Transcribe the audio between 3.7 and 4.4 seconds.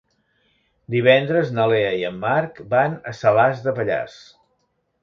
Pallars.